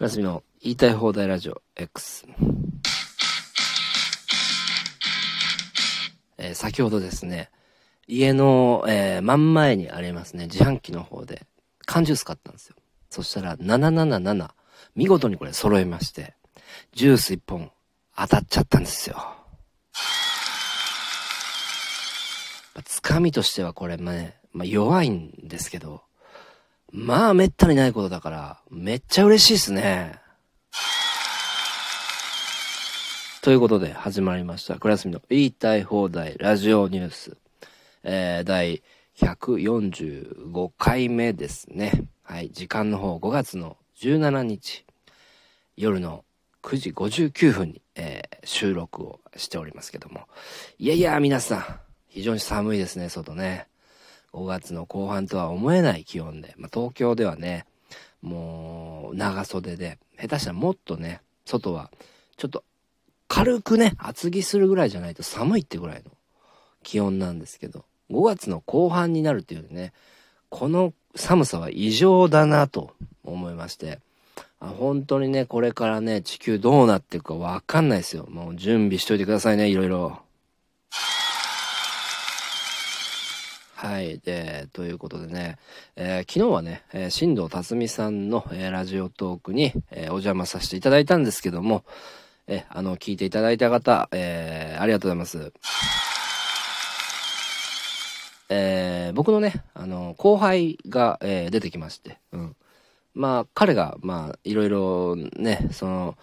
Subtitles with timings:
[0.00, 2.24] おやすみの言いたい放題ラジオ X。
[6.38, 7.50] えー先ほどですね、
[8.06, 11.46] 家の、えー真ん前にありますね、自販機の方で
[11.84, 12.76] 缶ジュース買ったんですよ。
[13.10, 14.50] そしたら777、
[14.94, 16.36] 見事にこれ揃えまして、
[16.92, 17.72] ジュース1本
[18.16, 19.16] 当たっちゃったんですよ。
[19.16, 19.34] ま
[22.76, 26.02] あつかみとしてはこれまあね、まあ、弱いんですけど、
[26.92, 30.20] まあめったにないことだから、めっちゃ嬉しいっすね。
[33.42, 34.78] ということで始まりました。
[34.78, 37.36] クラスミの言いたい放題ラジオニュース。
[38.02, 38.82] えー、第
[39.18, 42.04] 145回目ですね。
[42.22, 44.84] はい、時間の方5月の17日、
[45.76, 46.24] 夜の
[46.62, 50.22] 9時59分に、えー収録をしておりますけども。
[50.78, 53.66] いやいや、皆さん、非常に寒いですね、外ね。
[54.32, 57.64] 5月の後半とは思えない気温で、まあ、東京ではね、
[58.22, 61.90] もう長袖で、下手したらもっとね、外は
[62.36, 62.64] ちょっと
[63.28, 66.10] 軽くね、厚着するぐらいじゃないと寒いってぐらいの
[66.82, 69.92] 気温なんですけど、5月の後半になるっていうね、
[70.48, 74.00] この寒さは異常だなと思いまして、
[74.60, 78.26] あ本当にね、これからね、地球どうなっていくかわかんないですよ。
[78.28, 80.20] もう準備しといてくださいね、いろいろ。
[83.80, 84.18] はい。
[84.18, 85.56] で、ということでね、
[85.94, 91.84] えー昨日はね、えー新藤辰巳さんの、えーラジオトークに、えーお邪魔させていただいたんですけども、
[92.48, 95.52] えーあの、聞いていただいた方、えーありがとうございます。
[98.48, 102.56] えー僕のね、あの、後輩が、えー出てきまして、うん。
[103.14, 106.16] まあ、彼が、まあ、いろいろね、その、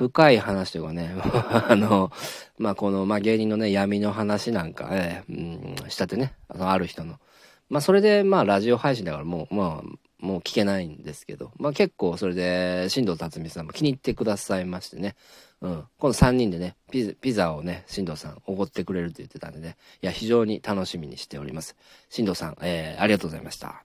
[0.00, 1.14] 深い話とかね、
[1.68, 2.10] あの、
[2.56, 7.16] まあ、この、まあ、芸人のね、闇の話なんか、えーうん、したてね、あの、ある人の。
[7.68, 15.16] まあ、それで、まあ、ラジオ配信だからもう、まあ、もう聞けないんですけど、まあ、結構、それで、新藤辰巳さんも気に入ってくださいましてね、
[15.60, 15.84] うん。
[15.98, 21.76] この3人でね、ピザピザをね、新藤さん、おごってくれるって言ってたんでね、いや、非常に楽しみにしております。
[22.08, 23.82] 新藤さん、えーありがとうございました。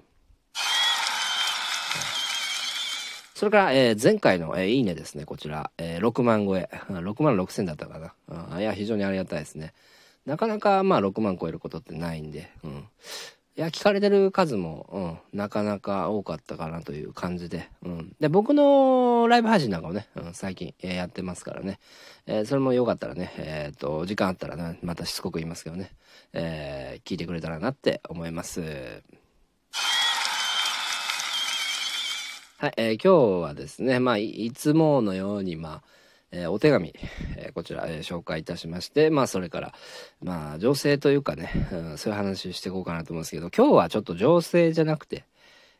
[3.36, 8.14] それから、えー前回の、えーいいねですね、こちら、えー6万超え、うん6万6千だったかな。
[8.30, 9.74] うんいや、非常にありがたいですね。
[10.26, 12.88] なかなか、まあ、6万超えることってないんで、うん。
[13.58, 18.16] いや、聞かれてる数も、うん、なかなか多かったかなという感じで、うん。
[18.22, 21.80] で、僕のライブ配信なんかもね、うん、最近、えーやってますからね。
[22.28, 25.92] えーそれもよかったらね、えっ、と、時間あったらね、またしつこく言いますけどね、
[26.32, 29.04] えー聞いてくれたらなって思います。
[32.58, 35.84] はい、えー今日はですね、まあ、いつものように、まあ、
[36.32, 36.94] えーお手紙、
[37.36, 39.74] えーこちら、えー紹介いたしまして、まあ、それから、
[40.22, 45.26] まあ、情勢というかね、うんそういう話していこうかなと思うんですけど、今日はちょっと情勢じゃなくて、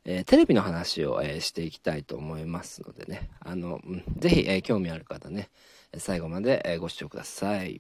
[0.04, 5.50] えテレビの話を、えしていきたいと思いますのでね、あの、うんぜひ、え興味ある方ね、
[5.98, 7.80] 最後まで、えご視聴ください。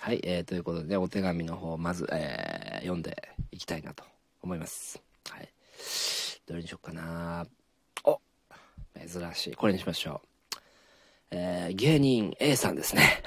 [0.00, 4.04] はい、えーということでね、お手紙の方、まず、え読んでいきたいなと
[4.42, 5.07] 思います。
[5.30, 5.48] はい。
[6.46, 7.46] どれにしようかな
[8.04, 8.20] お
[9.06, 9.54] 珍しい。
[9.54, 10.56] これにしましょう。
[11.30, 13.22] えー芸人 A さんですね。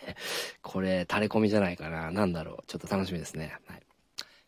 [0.62, 2.10] これ、垂れ込みじゃないかな。
[2.10, 2.64] なんだろう。
[2.66, 3.56] ちょっと楽しみですね。
[3.66, 3.82] はい。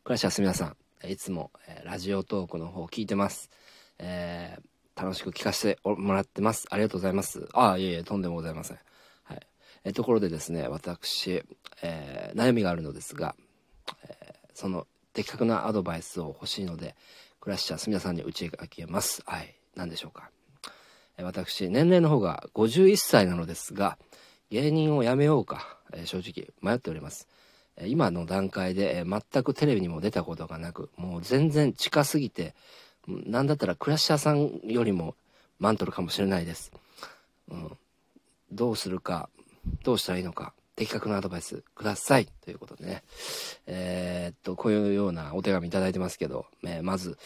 [0.04, 0.76] 倉石す皆さん。
[1.08, 3.50] いつも、えーラジオトークの方聞いてます。
[3.98, 4.68] えー
[5.00, 6.66] 楽しく聞かせてもらってます。
[6.70, 7.48] ありがとうございます。
[7.52, 8.78] ああ、いえいえ、とんでもございません。
[9.22, 9.40] はい。
[9.84, 11.44] えーところでですね、私、
[11.82, 13.36] えー悩みがあるのですが、
[14.08, 14.86] えーその
[15.18, 16.94] 的確なアドバイスを欲しいので、
[17.40, 19.22] クラッシャーすみださんに打ち明けます。
[19.26, 19.54] はい。
[19.74, 20.30] 何でしょうか。
[21.16, 23.98] え私、年齢の方が51歳なのですが、
[24.50, 27.26] 芸人を辞めようか、えー正直迷っております。
[27.76, 32.54] え今の段階で、えー全くテレビにも出たことがなく、もう全然近すぎて、
[33.08, 35.16] なんだったらクラッシャーさんよりも
[35.58, 36.70] マントルかもしれないです。
[37.50, 37.76] うん。
[38.52, 39.28] どうするか、
[39.82, 42.28] どうしたらいいのか、的確なアドバイスください。
[42.44, 43.02] ということでね。
[43.66, 47.18] えーっと、こういうようなお手紙いただいてますけど、えーまず、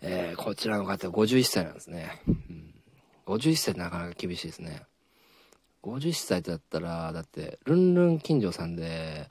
[0.00, 2.20] えーこちらの方51歳なんですね。
[2.26, 2.74] うん、
[3.26, 4.82] 51歳ってなかなか厳しいですね。
[5.84, 9.28] 51歳だったら、だって、ルンルン金城さんで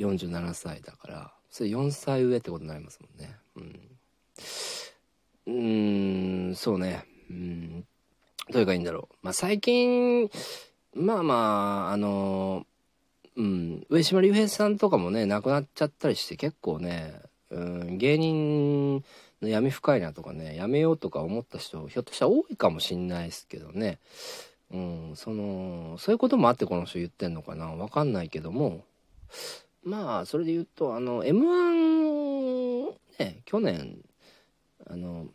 [0.00, 3.36] 47歳だから、それ4歳上ってことになりますもんね。
[3.56, 3.98] うん。
[5.46, 7.04] うーん、そうね。
[7.30, 7.86] うん。
[8.50, 9.16] どういうかいいんだろう。
[9.22, 10.28] まあ、最近、
[10.94, 11.34] まあま
[11.88, 12.66] あ、あの、
[13.36, 17.20] うん、上島竜兵さんとかもね、亡くなっちゃったりして結構ね、
[17.50, 19.04] うん、芸人
[19.40, 23.98] の闇深いなとかね、やめようとか思った人、ひょっとしたら多いかもしんないですけどね。
[24.70, 28.84] うん、その、そういうこともあってこの人言ってんのかなわかんないけども、
[29.84, 33.98] まあ、それで言うと、あの、M1、ね、去年、
[34.86, 35.26] あの、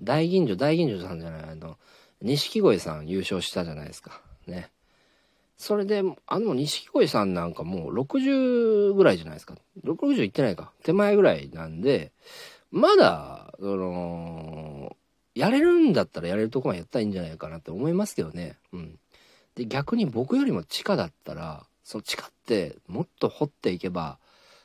[0.00, 1.78] 大吟醸、大吟醸さんじゃない、あの、
[2.20, 4.20] 錦鯉さん優勝したじゃないですか。
[4.46, 4.70] ね。
[5.56, 9.54] それで、あの、錦鯉さんなんかもう60ぐらいじゃないですか。
[9.84, 10.72] 60いってないか。
[10.82, 12.12] 手前ぐらいなんで、
[12.70, 14.96] まだ、その、
[15.34, 18.58] やれるんだったらやれるとこまでやったらいいんじゃないかなって思いますけどね。
[18.72, 18.98] うん。
[19.54, 24.18] で、逆に僕よりも地下だったら、その地下ってもっと掘っていけば、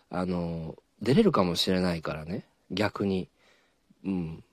[0.10, 2.46] あの、出れるかもしれないからね。
[2.70, 3.30] 逆に。
[4.04, 4.44] うん。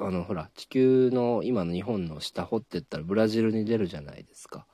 [0.00, 4.66] あの、ほら、地球の今の日本の下掘っていったらブラジルに出るじゃないですか。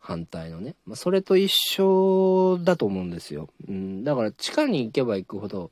[0.00, 0.74] 反対のね。
[0.86, 3.48] まあ、それと一緒だと思うんですよ。
[3.68, 5.70] うん、だから地下に行けば行くほど、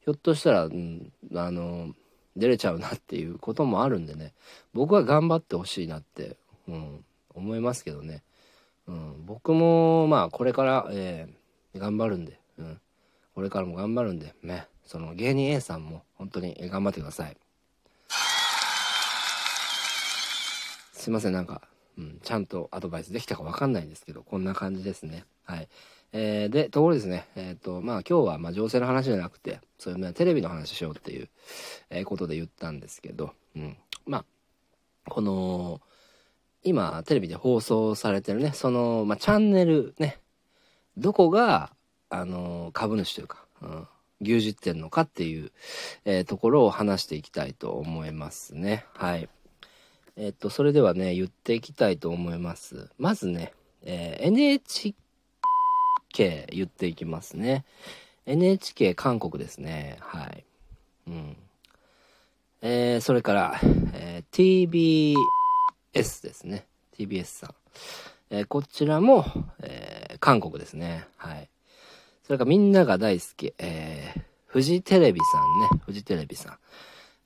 [0.00, 1.94] ひょっとしたら、うん、あの、
[2.36, 4.32] 出れちゃうなっていうこともあるんでね。
[4.72, 6.36] 僕は頑張ってほしいなって、
[6.66, 8.22] うん、思いますけどね。
[8.88, 12.80] うん、僕も、まあ、これから、えー、頑張るんで、うん。
[13.34, 14.66] これからも頑張るんで、ね。
[14.84, 17.36] その芸人 A さんも本当に頑張ってください。
[20.92, 21.62] すいません、なんか、
[21.98, 25.24] うん、ちゃんとアドバイスできたかわかんないんですけど、こんな感じですね。
[25.44, 25.68] はい。
[26.12, 31.28] えー、で、ところですね、えっ、ー、と、まあ今日は、まあ情勢の話じゃなくて、そういう、ね、テレビの話しようっていう、
[31.90, 33.76] え、ことで言ったんですけど、うん。
[34.06, 34.24] まあ、
[35.10, 35.80] この、
[36.62, 40.20] 今、テレビで放送されてるね、その、まあチャンネルね、
[40.96, 41.72] どこが、
[42.08, 43.88] あの、株主というか、うん、
[44.20, 45.52] 牛耳ってんのかっていう、
[46.04, 48.86] えー、ところを話していきたいと思いますね。
[48.94, 49.28] はい。
[50.18, 52.88] えっと、それではね、言っていきたいと思います。
[52.98, 53.52] まずね、
[53.82, 54.94] えー、NHK
[56.50, 57.64] 言っていきますね。
[58.24, 59.98] NHK 韓国ですね。
[60.00, 60.44] はい。
[61.08, 61.36] うん。
[62.62, 63.60] えー、それから、
[63.92, 65.14] えー、
[65.94, 66.66] TBS ですね。
[66.98, 67.54] TBS さん。
[68.30, 69.26] えー、こちらも、
[69.62, 71.06] えー、韓国ですね。
[71.16, 71.48] はい。
[72.24, 75.82] それからみんなが大好き、えー、フジテレビさんね。
[75.84, 76.58] フジテレビさん。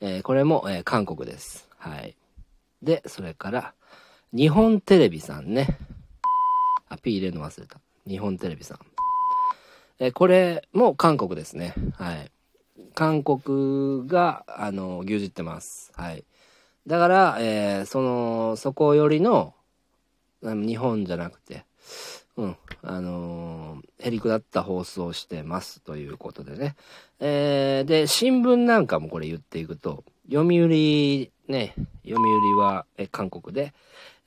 [0.00, 1.68] えー、これも、えー、韓国です。
[1.78, 2.16] はい。
[2.82, 3.74] で、それから、
[4.32, 5.78] 日本テレビさんね。
[6.88, 7.80] あ、P 入れるの忘れた。
[8.06, 8.78] 日本テレビさん。
[9.98, 11.74] えこれも韓国ですね。
[11.94, 12.30] はい。
[12.94, 15.92] 韓国が、あの、牛耳ってます。
[15.94, 16.24] はい。
[16.86, 19.54] だから、えー、その、そこよりの、
[20.42, 21.66] 日本じゃなくて、
[22.36, 26.76] うん、あのー、へりくだった放送してますということでね。
[27.18, 31.74] えー、で、新聞なんかもこれ言っていくと、読売ね、
[32.10, 33.72] 読売はえ韓国で、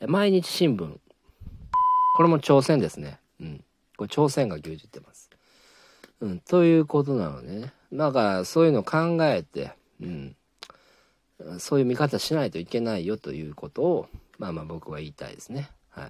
[0.08, 0.98] 毎日新聞。
[2.16, 3.20] これも朝鮮ですね。
[3.40, 3.64] うん。
[3.98, 5.30] これ朝鮮が牛耳ってます。
[6.22, 6.40] うん。
[6.40, 7.74] ということなのでね。
[7.92, 9.72] だからそういうのを考えて、
[10.02, 10.36] うん。
[11.60, 14.08] そういう見方しないといけないよということを、
[14.38, 15.70] まあまあ僕は言いたいですね。
[15.90, 16.08] はい。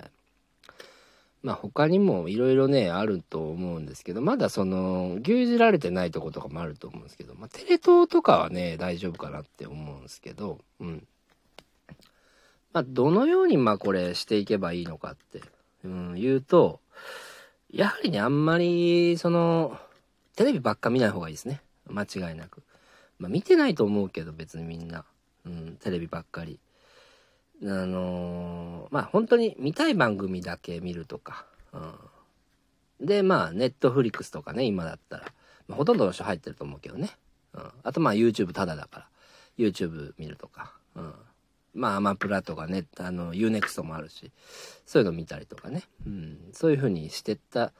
[1.41, 11.07] まあ他にもいろいろね、あると思うんですけど、まだその、牛耳られてないとことかもあると思うんですけど、まあテレ東とかはね、大丈夫かなって思うんですけど、うん。
[12.73, 15.41] まあどのようにまあこれしていけばいいのかって、
[15.85, 16.79] うん、言うと、
[17.71, 19.79] やはりね、あんまり、その、
[20.35, 21.61] テレビばっか見ない方がいいですね。
[21.87, 22.63] 間違いなく。
[23.19, 25.05] まあ見てないと思うけど別にみんな。
[25.45, 26.59] うん、テレビばっかり。
[27.61, 31.77] あのー、まあ本当に見たい番組だけ見るとか、う
[33.03, 35.25] ん、でまあネットフリックスとかね今だったら、
[35.67, 37.11] まあ、ほとんどの人入ってると思うけどね、
[37.53, 39.07] うん、あとまあ YouTube ただだから
[39.57, 41.13] YouTube 見るとか、うん、
[41.73, 44.31] まあアマプラとかねあの UNEXT もあるし
[44.85, 47.73] そういうの見たりとかね、うん、そういう風にしてった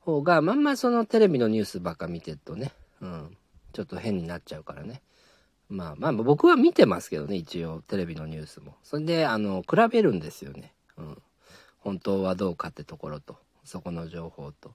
[0.00, 3.36] 方がまんまそのテレビのニュースばっか見てるとね、うん、
[3.72, 5.02] ちょっと変になっちゃうからね
[5.70, 8.74] まあまあ僕は見てますけどね、一応テレビのニュースも。
[8.82, 10.74] それで、あの、比べるんですよね。
[10.98, 11.22] うん。
[11.78, 14.74] 本当はどうかってところと、そこの情報と。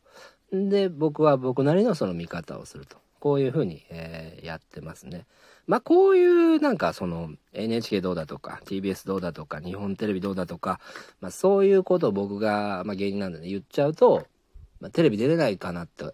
[0.54, 2.98] で、僕は僕なりのその見方をすると。
[3.26, 5.26] こういうふうに、えー、やってますね。
[5.66, 10.80] まあこういうなんかその NHK どうだとか TBS どうだとか日本テレビどうだとか、
[11.22, 14.28] まあそういうことを僕が、まあ芸人なんでね言っちゃうと、
[14.80, 16.14] まあ、テレビ出れないかなって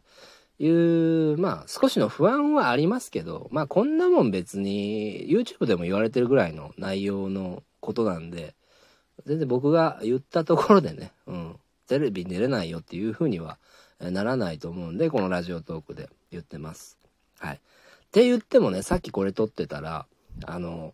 [0.58, 8.56] いう、まあ少しの不安はありますけど、まあこんなもん別に YouTube でも言われてるぐらいの内容のことなんで、
[9.26, 11.56] 全然僕が言ったところでね、うん、
[11.90, 13.58] テレビに出れないよっていうふうには
[14.00, 17.01] ならないと思うんで、このラジオトークで言ってます。
[17.42, 17.56] はい。
[17.56, 17.60] っ
[18.12, 20.06] て言ってもね、さっきこれ撮ってたら、
[20.46, 20.94] あの、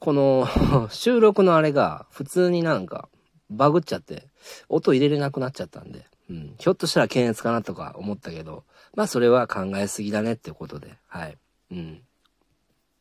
[0.00, 0.48] この
[0.90, 3.08] 収録のあれが普通になんか
[3.50, 4.28] バグっちゃって、
[4.68, 6.54] 音入れれなくなっちゃったんで、うん。
[6.58, 8.64] ひょっとしたら検閲かなとか思ったけど、
[8.94, 11.38] まあそれは考えすぎだねってことで、はい。
[11.70, 12.02] うん。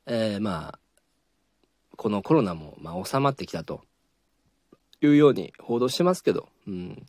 [0.05, 0.79] えー、まあ、
[1.95, 3.81] このコロナも、まあ収まってきたと
[5.01, 7.05] いうように報道してますけど、うん。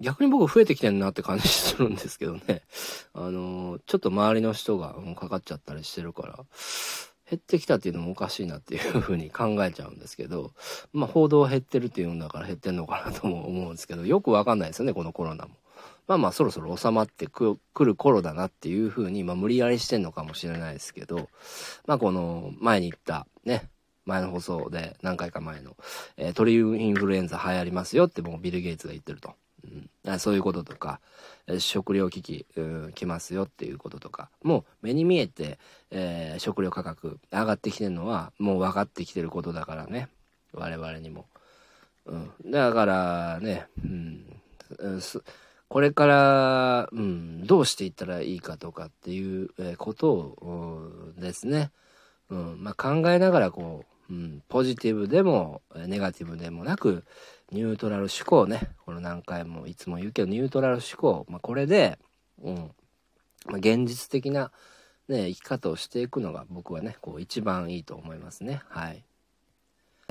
[0.00, 2.62] 逆に僕増えてきてんなって感じするんですけどね。
[3.14, 6.44] あのー、ちょっと周りの人がかかっちゃったりしてるから、
[7.28, 10.52] 減ってきたっていうのもおかしいなっていうふうに考えちゃうんですけど、
[10.92, 15.54] まあ報道減ってるっていうんだから減ってんのかなとも思うんですけど、よくわかんないですよね、このコロナも。
[16.06, 21.28] まあまあそろそろ収まってくる頃だなっていうふうに、まあ無理やりしてんのかもしれないですけど、
[21.86, 23.68] まあこの前に言ったね、
[24.04, 25.76] 前の放送で何回か前の、
[26.16, 29.34] えー、鳥インフルエンザ流行りますよってもうビル・ゲイツが言ってると。
[29.64, 31.00] うん、そういうこととか、
[31.58, 35.58] 食料危機、うん、来ますよっていうこととか、もう目に見えて、
[35.90, 40.08] えー、食料価格上がってきてるのはもう分かってきてることだからね。
[40.52, 41.26] 我々にも。
[42.06, 44.24] うん、だからね、うん、
[45.68, 51.70] これから、うん、どうしていったらいいかとかっていうことをですね、
[52.30, 52.62] うん。
[52.62, 57.04] まあ、考えながらこう、うん、ポジティブでもネガティブでもなく
[57.52, 58.70] ニュートラル思考ね。
[58.84, 61.98] この何回もいつも言うけどニュートラル思考、まあ、これで、
[62.42, 62.70] うん。
[63.46, 64.50] まあ、現実的な、
[65.08, 68.62] ね、生き方をしていくのが僕はねこう一番いいと思いますね。
[68.68, 69.04] はい。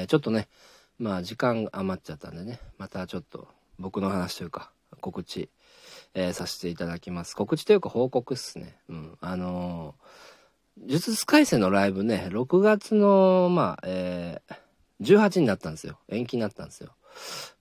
[0.08, 0.48] ちょっとね
[1.00, 3.48] まあ時間余っちゃったんでねまたちょっと
[3.80, 5.50] 僕の話というか告知、
[6.14, 7.36] えー、させていただきます。
[7.36, 8.78] 告知というか報告っすね。
[8.88, 9.18] うん。
[9.20, 16.00] あのー、呪術廻戦のライブね6月のまあえー、18になったんですよ。
[16.08, 16.96] 延期になったんですよ。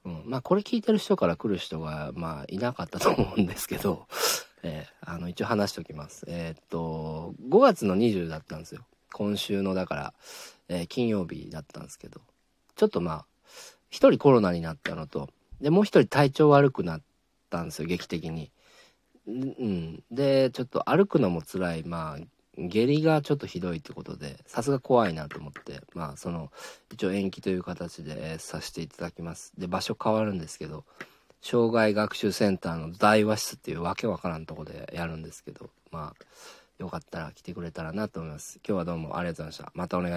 [0.04, 4.06] うん、まあこれ聞いてる人から来る人がまあいなかったと思うんですけど、
[4.62, 6.25] えー、あの一応話しておきます。
[6.28, 8.87] えー、っと5月の20だったんですよ。
[9.12, 10.14] 今週のだから、
[10.68, 12.20] えー、金曜日だったんですけど
[12.75, 13.26] ちょっとまあ
[13.88, 15.30] 一人コロナになったのと
[15.61, 17.02] でもう一人体調悪くなっ
[17.49, 18.50] たんですよ劇的に。
[19.26, 26.50] うん、でちょっと歩くのも辛いまあ下痢がちょっとひどいってことでさすが怖いなと思ってまあその
[26.92, 29.52] 一応延期という形でさせていただきます。
[29.58, 30.84] で場所変わるんですけど
[31.42, 36.25] 障害学習センターの大和室っていうわけわからんとこでやるんですけどまあ
[36.78, 38.61] よかったら来てくれたらなと思います。
[38.66, 39.73] 今日はどうもありがとうございました。
[39.75, 40.12] またお願いします。